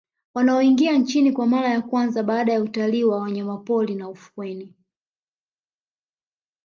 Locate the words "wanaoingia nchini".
0.33-1.31